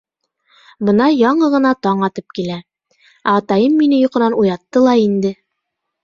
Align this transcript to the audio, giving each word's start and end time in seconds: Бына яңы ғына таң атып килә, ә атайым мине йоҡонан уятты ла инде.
Бына 0.87 1.09
яңы 1.15 1.49
ғына 1.55 1.73
таң 1.87 1.99
атып 2.07 2.33
килә, 2.39 2.55
ә 3.31 3.35
атайым 3.41 3.75
мине 3.83 3.99
йоҡонан 4.05 4.37
уятты 4.45 4.83
ла 4.87 4.95
инде. 5.03 5.33